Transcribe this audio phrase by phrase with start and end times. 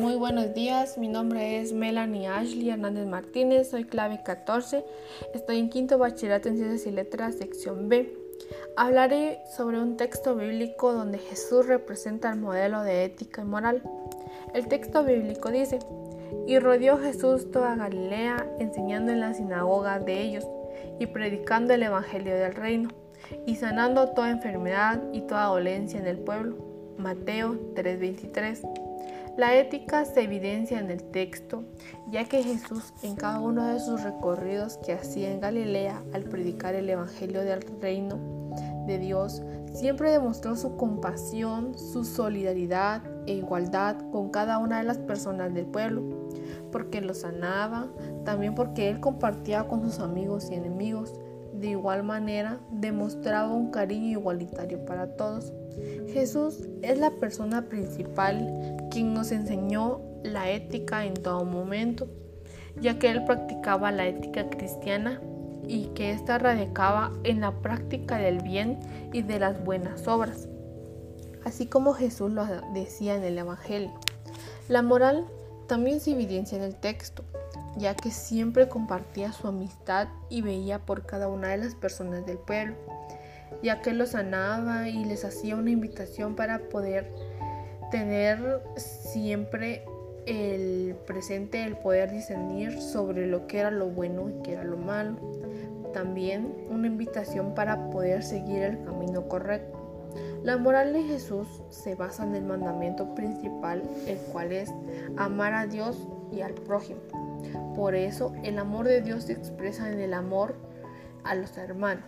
[0.00, 4.82] Muy buenos días, mi nombre es Melanie Ashley Hernández Martínez, soy clave 14,
[5.34, 8.10] estoy en quinto bachillerato en Ciencias y Letras, sección B.
[8.78, 13.82] Hablaré sobre un texto bíblico donde Jesús representa el modelo de ética y moral.
[14.54, 15.80] El texto bíblico dice,
[16.46, 20.48] y rodeó Jesús toda Galilea, enseñando en la sinagoga de ellos
[20.98, 22.88] y predicando el Evangelio del reino,
[23.44, 26.56] y sanando toda enfermedad y toda dolencia en el pueblo.
[26.96, 28.89] Mateo 3:23
[29.36, 31.64] la ética se evidencia en el texto,
[32.10, 36.74] ya que Jesús en cada uno de sus recorridos que hacía en Galilea al predicar
[36.74, 38.18] el Evangelio del reino
[38.86, 44.98] de Dios, siempre demostró su compasión, su solidaridad e igualdad con cada una de las
[44.98, 46.02] personas del pueblo,
[46.72, 47.88] porque los sanaba,
[48.24, 51.14] también porque él compartía con sus amigos y enemigos,
[51.60, 55.52] de igual manera demostraba un cariño igualitario para todos.
[56.08, 62.08] Jesús es la persona principal quien nos enseñó la ética en todo momento,
[62.80, 65.20] ya que él practicaba la ética cristiana
[65.66, 68.80] y que ésta radicaba en la práctica del bien
[69.12, 70.48] y de las buenas obras,
[71.44, 72.44] así como Jesús lo
[72.74, 73.92] decía en el Evangelio.
[74.68, 75.26] La moral
[75.68, 77.22] también se evidencia en el texto,
[77.76, 82.38] ya que siempre compartía su amistad y veía por cada una de las personas del
[82.38, 82.74] pueblo,
[83.62, 87.12] ya que los sanaba y les hacía una invitación para poder
[87.90, 89.84] tener siempre
[90.26, 94.76] el presente, el poder discernir sobre lo que era lo bueno y qué era lo
[94.76, 95.16] malo.
[95.92, 99.78] También una invitación para poder seguir el camino correcto.
[100.42, 104.72] La moral de Jesús se basa en el mandamiento principal, el cual es
[105.16, 107.00] amar a Dios y al prójimo.
[107.74, 110.56] Por eso el amor de Dios se expresa en el amor
[111.24, 112.04] a los hermanos.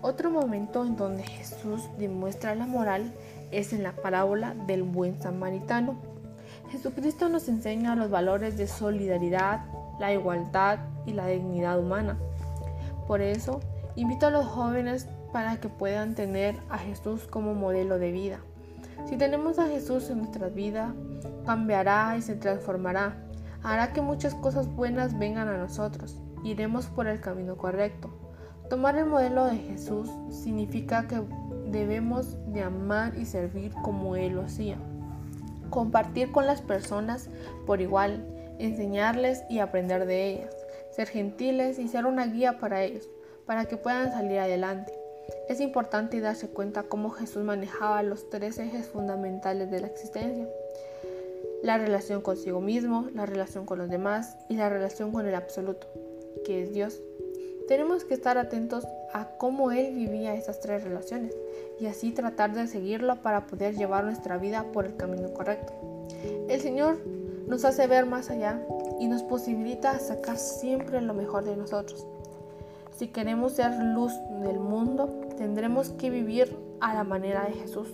[0.00, 3.12] Otro momento en donde Jesús demuestra la moral
[3.50, 5.96] es en la parábola del buen samaritano.
[6.70, 9.64] Jesucristo nos enseña los valores de solidaridad,
[9.98, 12.16] la igualdad y la dignidad humana.
[13.06, 13.60] Por eso,
[13.96, 18.38] invito a los jóvenes para que puedan tener a Jesús como modelo de vida.
[19.06, 20.94] Si tenemos a Jesús en nuestra vida,
[21.44, 23.16] cambiará y se transformará
[23.62, 26.20] hará que muchas cosas buenas vengan a nosotros.
[26.44, 28.10] Iremos por el camino correcto.
[28.70, 31.22] Tomar el modelo de Jesús significa que
[31.66, 34.76] debemos de amar y servir como Él lo hacía.
[35.70, 37.28] Compartir con las personas
[37.66, 38.26] por igual,
[38.58, 40.54] enseñarles y aprender de ellas,
[40.90, 43.08] ser gentiles y ser una guía para ellos,
[43.46, 44.92] para que puedan salir adelante.
[45.48, 50.46] Es importante darse cuenta cómo Jesús manejaba los tres ejes fundamentales de la existencia
[51.62, 55.86] la relación consigo mismo, la relación con los demás y la relación con el absoluto,
[56.44, 57.00] que es Dios.
[57.66, 61.34] Tenemos que estar atentos a cómo Él vivía esas tres relaciones
[61.80, 65.72] y así tratar de seguirlo para poder llevar nuestra vida por el camino correcto.
[66.48, 66.98] El Señor
[67.46, 68.62] nos hace ver más allá
[68.98, 72.06] y nos posibilita sacar siempre lo mejor de nosotros.
[72.96, 77.88] Si queremos ser luz del mundo, tendremos que vivir a la manera de Jesús,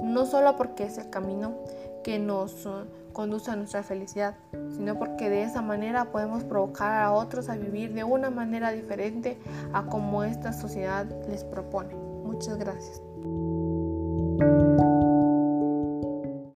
[0.00, 1.54] no solo porque es el camino,
[2.02, 4.36] que nos uh, conduce a nuestra felicidad,
[4.74, 9.38] sino porque de esa manera podemos provocar a otros a vivir de una manera diferente
[9.72, 11.94] a como esta sociedad les propone.
[11.94, 13.02] Muchas gracias.